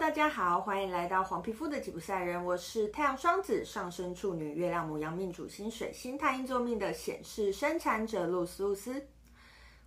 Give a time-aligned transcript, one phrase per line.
[0.00, 2.42] 大家好，欢迎来到黄皮肤的吉普赛人。
[2.42, 9.06] 我是太阳双子上升处女、月亮母羊命主星水星太阴座命的显示生产者露丝露丝。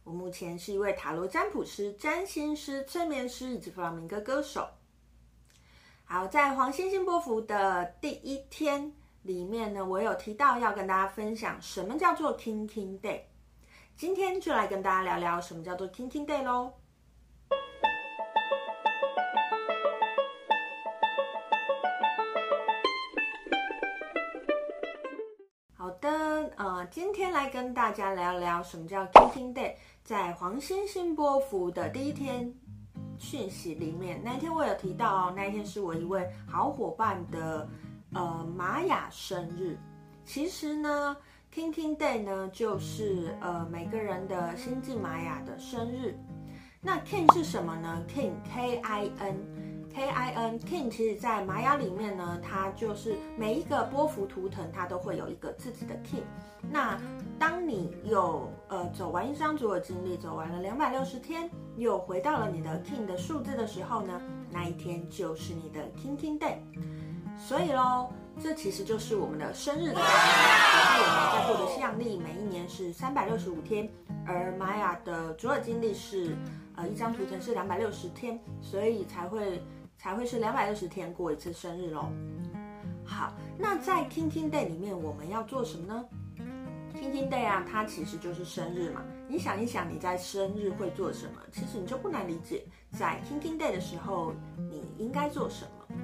[0.04, 4.69] 我目前是一位塔罗占卜师、占星师、催眠师以及弗朗明哥歌手。
[6.05, 8.93] 好，在黄星星波符的第一天
[9.23, 13.21] 里面呢，我有提到要跟大家分享什么叫做 Kin Kin Day。
[13.97, 16.71] 今天就来跟大家聊聊什么叫做 Kin Kin Day 喽。
[26.94, 29.74] 今天来跟大家聊聊什么叫 Kin Kin Day。
[30.04, 32.54] 在黄星星波符的第一天
[33.18, 37.68] 讯息里面，那一天我有提到，那一天是我一位好伙伴的
[38.14, 39.76] 呃玛雅生日。
[40.24, 41.18] 其实呢
[41.52, 46.16] ，Kin Kin Day 呢就是呃每个人的星际玛雅的生日。
[46.80, 49.73] 那 King 是什么呢？King K I N。
[49.94, 56.24] K I N King，其实，在玛雅里面呢，它就是每一个波符图腾，它都会有一个自己的 King。
[56.72, 57.00] 那
[57.38, 64.19] 当你有呃走完一张图的经历，走完了两百六十天，又回到了你的 King 的数字的时候呢，
[64.50, 66.55] 那一天就是你的 King King Day。
[67.38, 68.09] 所以喽，
[68.41, 70.73] 这其实就是我们的生日的概念。
[70.73, 73.88] 就是我们在过的西洋历每一年是三百六十五天，
[74.25, 76.35] 而玛雅的主尔经历是
[76.75, 79.61] 呃一张图腾是两百六十天，所以才会。
[80.03, 82.11] 才会是两百六十天过一次生日喽。
[83.05, 86.05] 好，那在 Kin Kin Day 里面我们要做什么呢
[86.93, 89.01] ？Kin Kin Day 啊，它其实就是生日嘛。
[89.29, 91.39] 你想一想，你在生日会做什么？
[91.53, 95.95] 其实你就不难理解，在 Kin Kin Day 的时候你应该做什么？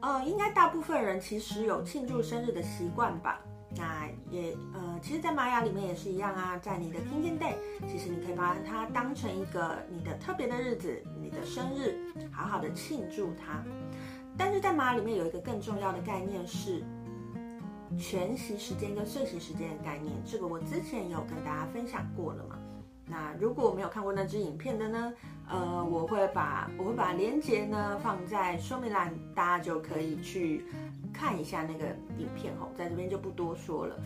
[0.00, 3.40] 呃，应该大部分人其实有庆祝生日的习惯吧。
[3.78, 6.58] 那也呃，其实，在玛雅里面也是一样啊。
[6.58, 7.54] 在你的天天 Day，
[7.86, 11.96] 其实你可以把它当成一个你的特别的日子，你的生日，
[12.32, 13.62] 好好的庆祝它。
[14.36, 16.82] 但是在玛雅里面有一个更重要的概念是
[17.96, 22.58] 全息时间跟碎息时间的概念，这个我之前有跟大家分享过了嘛。
[23.10, 25.12] 那如果没有看过那支影片的呢，
[25.48, 30.64] 呃，我会把我会把链接呢放在说明栏，大家就可以去。
[31.10, 31.86] 看一下那个
[32.16, 33.96] 影片吼，在这边就不多说了。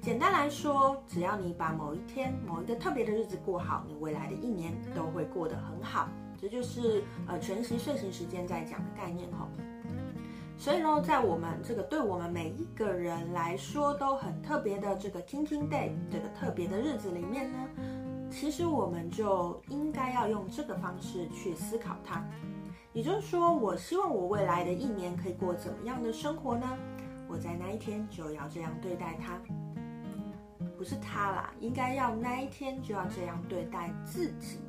[0.00, 6.08] 简单来说，只要你把某一天、某一个特别的日子过好，你未来的一年都会过得很好。
[6.40, 9.46] 这就是呃全息睡醒时间在讲的概念吼。
[10.56, 17.58] 所以呢，在我们这个对我们每一个人来说都很特别的这个 Kin Kin Day 这个特别的日子里面呢，
[18.38, 22.22] 其实我们就应该要用这个方式去思考它。
[22.92, 26.66] 也就是说，我希望我未来的一年可以过怎么样的生活呢？
[27.30, 29.40] 我在那一天就要这样对待他，
[30.76, 34.60] 不是他啦，应该要那一天就要这样对待自己。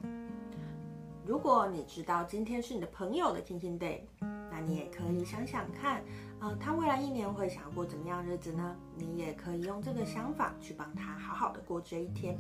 [1.25, 3.99] 如果你知道今天是你的朋友的 Kin Kin Day，
[4.49, 6.01] 那你也可以想想看，
[6.39, 8.77] 呃，他未来一年会想要过怎么样日子呢？
[8.95, 12.39] 你也可以用这个想法去帮他好好的过这一天。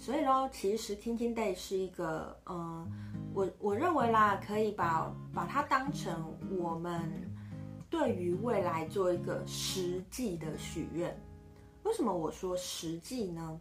[0.00, 2.90] 所以喽，其实天天 Day 是一个，嗯、
[3.34, 7.30] 我我认为啦，可以把把它当成我们
[7.90, 11.14] 对于未来做一个实际的许愿。
[11.82, 13.60] 为什么我说实际呢？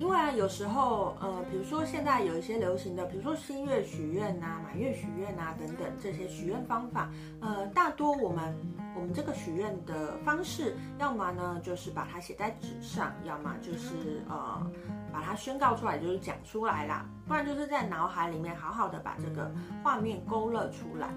[0.00, 7.08] 因为啊，有时候呃，比如说现在有一些流行的，比如说新月许愿呐、满月许愿呐等等这些许愿方法，
[7.40, 8.54] 呃，大多我们
[8.94, 14.70] 我们这个许愿的方式，要么呢就是把它写在纸上，要么就是呃。
[15.10, 19.50] 把它宣告出来，就是讲出来啦，不然就是在脑海里面好好的把这个
[19.82, 21.08] 画面勾勒出来。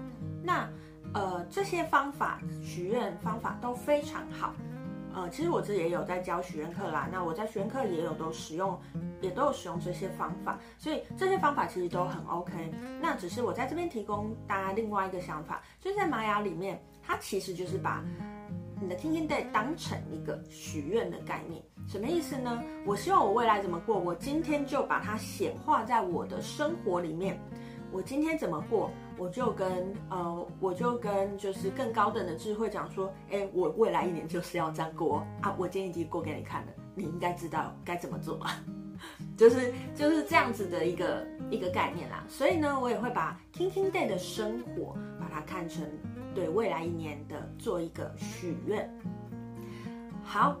[0.42, 0.66] 那
[1.12, 4.54] 呃，这些方法许愿方法都非常好。
[5.14, 8.80] 呃，其实我自己也有在教许愿课啦，那我在许愿课也有都使用，
[9.20, 12.72] 也都有使用这些方法，所以这些方法其实都很 OK。
[13.00, 18.04] 那只是我在这边提供大家另外一个想法，就是在玛雅里面，它其实就是把。
[18.80, 22.60] 你的 Kin Kin Day 当成一个许愿的概念，什么意思呢？
[22.84, 27.38] 我希望我未来怎么过，我今天就把它显化在我的生活里面。
[27.92, 35.54] 我今天怎么过，我就跟呃，我就跟就是更高等的智慧讲说，哎，我未来一年就是要这样过啊！
[35.56, 38.50] 我今天已经过给你看了，你应该知道该怎么做嘛。
[39.38, 42.24] 就是就是这样子的一个一个概念啦。
[42.28, 45.86] 所以呢，我也会把 Kin Kin Day 的生活把它看成。
[46.34, 48.88] 对未来一年的做一个许愿。
[50.24, 50.56] 好，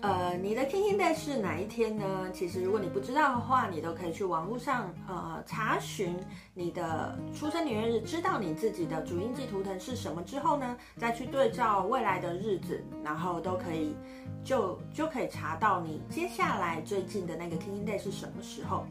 [0.00, 2.30] 呃，你的 Kin Kin Day 是哪一天呢？
[2.32, 6.16] 其实如果你不知道的话，你都可以去网络上呃查询
[6.54, 13.96] 你的出生年月日，知道你自己的主印记图腾是什么之后呢，再去对照未来的日子，然后都可以
[14.44, 18.86] 就就可以查到你接下来最近的那个 Kin Kin Day 是什么时候。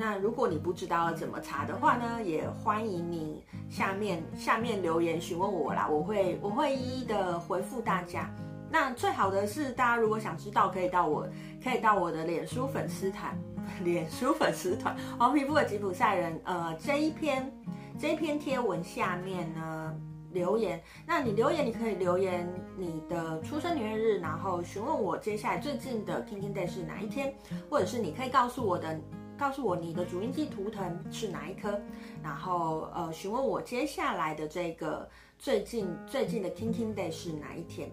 [0.00, 8.34] 那如果你不知道怎么查的话呢，也欢迎你下面下面留言询问我啦，我会我会一一的回复大家。
[8.70, 11.28] 那最好的是，大家如果想知道，可以到我
[11.62, 13.38] 可以到我的脸书粉丝团，
[13.84, 17.52] 脸书粉丝团黄皮肤的吉普赛人，呃，这一篇
[17.98, 19.94] 这一篇贴文下面呢
[20.32, 27.34] 留言，那你留言你可以留言你的出生年月日，然后询问我接下来最近的 Kinkin Day 是哪一天，
[27.68, 28.98] 或者是你可以告诉我的，
[29.40, 31.80] 告诉我你的主印记图腾是哪一颗，
[32.22, 35.08] 然后呃询问我接下来的这个
[35.38, 37.90] 最近最近的 Kinking Day 是哪一天。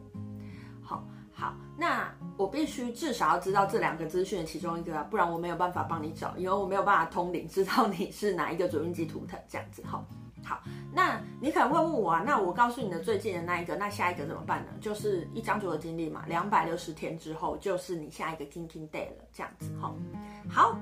[0.83, 9.81] 好，好，那我必须至少要知道这两个资讯的其中一个啊，不然我没有办法帮你找，因为我没有办法通灵，知道你是哪一个主印记图腾这样子。
[9.85, 10.05] 好，
[10.47, 10.63] 好，
[10.93, 14.71] 那你可能会问我啊，那我告诉你的最近的那一个，那下一个怎么办呢？
[14.79, 19.69] 就是一张图的经历嘛，两百六十天之后就是你下一个 Kinking Day 了，这样子。
[19.81, 19.93] 好，
[20.49, 20.79] 好，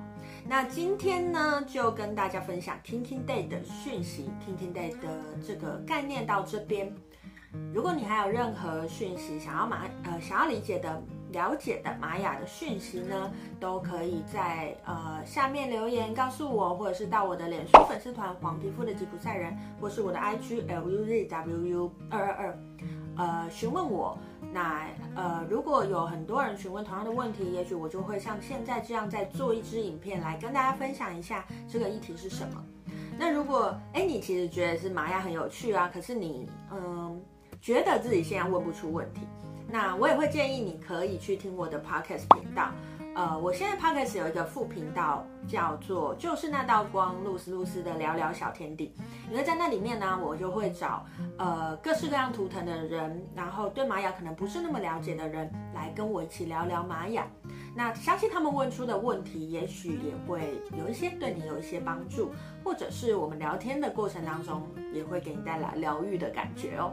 [0.48, 5.10] 那今天呢就跟大家分享 Kinking Day 的讯息，Kinkin Day 的
[5.46, 6.96] 这个概念到这边。
[7.74, 22.58] 如果你还有任何讯息想要马呃想要理解的、了解的玛雅的讯息呢，都可以在呃下面留言告诉我，或者是到我的脸书粉丝团“黄皮肤的吉普赛人”，或是我的 IG LUZWU 二二二，
[23.18, 24.18] 呃询问我。
[24.54, 32.64] 那呃如果有很多人询问同样的问题，也许我就会像现在这样再做一支影片来跟大家分享一下这个议题是什么。
[33.18, 37.22] 那如果哎你其实觉得是玛雅很有趣啊，可是你嗯。
[37.62, 39.22] 觉得自己现在问不出问题，
[39.68, 42.70] 那我也会建议你可以去听我的 podcast 频道。
[43.16, 48.94] 呃，我现在 podcast 有一个副频道，叫做“就是那道光”，露丝露丝的聊聊小天地。
[49.32, 51.06] 因为在那里面呢，我就会找
[51.38, 57.26] 呃各式各样图腾的人，然后对玛雅可能不是那么了解的人，来跟我一起聊聊玛雅。
[57.74, 62.34] 那相信他们问出的问题，也许也会有一些对你有一些帮助，
[62.66, 64.62] 或者是我们聊天的过程当中，
[64.94, 66.92] 也会给你带来疗愈的感觉哦。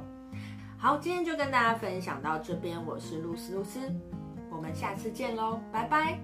[0.83, 3.79] 好，今天就跟大家分享到这边，我是露丝露丝，
[4.51, 6.19] 我们下次见喽，拜拜。